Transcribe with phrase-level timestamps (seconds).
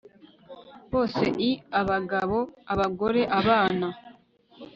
[0.91, 1.43] bose l
[1.79, 2.39] abagabo
[2.73, 3.87] abagore abana